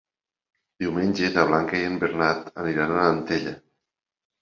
[0.83, 3.59] Diumenge na Blanca i en Bernat aniran a Antella.